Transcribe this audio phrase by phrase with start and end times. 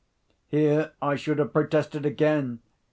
[0.47, 2.61] Here I should have protested again.